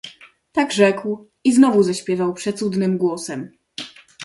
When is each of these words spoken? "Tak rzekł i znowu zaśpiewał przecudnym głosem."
"Tak 0.51 0.73
rzekł 0.73 1.27
i 1.43 1.53
znowu 1.53 1.83
zaśpiewał 1.83 2.33
przecudnym 2.33 2.97
głosem." 2.97 3.51